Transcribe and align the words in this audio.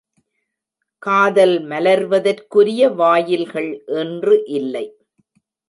காதல் 1.03 1.53
மலர்வதற்குரிய 1.65 2.89
வாயில்கள் 2.95 3.71
இன்று 4.01 4.43
இல்லை. 4.45 4.85